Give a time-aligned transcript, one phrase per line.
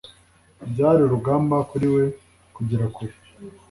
[0.71, 2.03] Byari urugamba kuri we
[2.55, 3.15] kugera kure.